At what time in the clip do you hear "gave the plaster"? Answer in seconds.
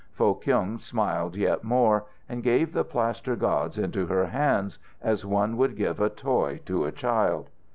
2.41-3.35